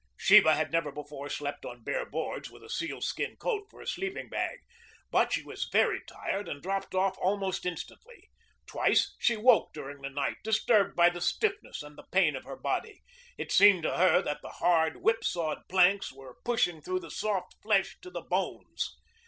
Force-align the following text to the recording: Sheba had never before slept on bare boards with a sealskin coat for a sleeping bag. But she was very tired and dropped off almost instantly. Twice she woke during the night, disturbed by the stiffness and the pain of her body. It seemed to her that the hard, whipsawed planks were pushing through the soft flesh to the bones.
Sheba 0.17 0.55
had 0.55 0.71
never 0.71 0.91
before 0.91 1.29
slept 1.29 1.63
on 1.63 1.83
bare 1.83 2.07
boards 2.07 2.49
with 2.49 2.63
a 2.63 2.69
sealskin 2.71 3.35
coat 3.37 3.67
for 3.69 3.81
a 3.81 3.85
sleeping 3.87 4.29
bag. 4.29 4.57
But 5.11 5.31
she 5.31 5.43
was 5.43 5.69
very 5.71 6.01
tired 6.07 6.47
and 6.49 6.59
dropped 6.59 6.95
off 6.95 7.19
almost 7.19 7.67
instantly. 7.67 8.31
Twice 8.65 9.15
she 9.19 9.37
woke 9.37 9.71
during 9.73 10.01
the 10.01 10.09
night, 10.09 10.37
disturbed 10.43 10.95
by 10.95 11.11
the 11.11 11.21
stiffness 11.21 11.83
and 11.83 11.99
the 11.99 12.07
pain 12.11 12.35
of 12.35 12.45
her 12.45 12.57
body. 12.57 13.03
It 13.37 13.51
seemed 13.51 13.83
to 13.83 13.95
her 13.95 14.23
that 14.23 14.41
the 14.41 14.49
hard, 14.53 14.95
whipsawed 15.03 15.67
planks 15.69 16.11
were 16.11 16.37
pushing 16.43 16.81
through 16.81 17.01
the 17.01 17.11
soft 17.11 17.53
flesh 17.61 17.95
to 18.01 18.09
the 18.09 18.21
bones. 18.21 18.97